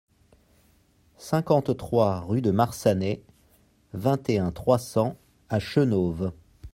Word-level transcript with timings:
cinquante-trois 1.19 2.21
rue 2.21 2.41
de 2.41 2.49
Marsannay, 2.49 3.21
vingt 3.93 4.27
et 4.31 4.39
un, 4.39 4.51
trois 4.51 4.79
cents 4.79 5.15
à 5.47 5.59
Chenôve 5.59 6.31